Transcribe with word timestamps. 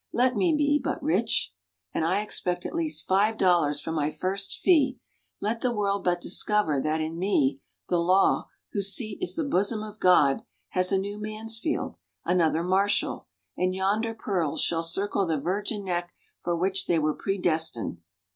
Let 0.11 0.35
me 0.35 0.81
but 0.83 1.01
be 1.01 1.05
rich 1.05 1.53
and 1.93 2.03
I 2.03 2.21
expect 2.21 2.65
at 2.65 2.73
least 2.73 3.05
five 3.05 3.37
dollars 3.37 3.79
for 3.79 3.91
my 3.91 4.09
first 4.09 4.57
fee 4.59 4.99
let 5.39 5.61
the 5.61 5.71
world 5.71 6.03
but 6.03 6.19
discover 6.19 6.81
that 6.81 6.99
in 7.01 7.19
me 7.19 7.61
the 7.87 7.99
Law, 7.99 8.47
whose 8.71 8.91
seat 8.95 9.19
is 9.21 9.35
the 9.35 9.43
bosom 9.43 9.83
of 9.83 9.99
God, 9.99 10.41
has 10.69 10.91
a 10.91 10.97
new 10.97 11.19
Mansfield, 11.19 11.97
another 12.25 12.63
Marshall, 12.63 13.27
and 13.55 13.75
yonder 13.75 14.15
pearls 14.15 14.63
shall 14.63 14.81
circle 14.81 15.27
the 15.27 15.39
virgin 15.39 15.83
neck 15.83 16.15
for 16.39 16.55
which 16.55 16.87
they 16.87 16.97
were 16.97 17.13
predestined. 17.13 17.99